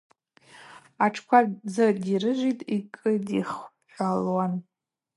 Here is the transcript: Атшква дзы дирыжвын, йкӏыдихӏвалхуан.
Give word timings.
Атшква 1.03 1.39
дзы 1.67 1.87
дирыжвын, 2.03 2.59
йкӏыдихӏвалхуан. 2.77 4.53